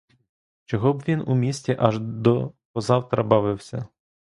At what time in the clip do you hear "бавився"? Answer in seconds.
3.23-3.85